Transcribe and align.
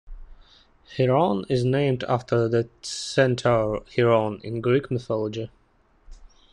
Chiron 0.89 1.45
is 1.47 1.63
named 1.63 2.03
after 2.05 2.49
the 2.49 2.67
centaur 2.81 3.83
Chiron 3.83 4.41
in 4.43 4.59
Greek 4.59 4.89
mythology. 4.89 5.51